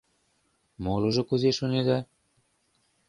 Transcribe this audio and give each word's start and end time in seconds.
Молыжо 0.83 1.21
кузе 1.29 1.51
шонеда? 1.59 1.99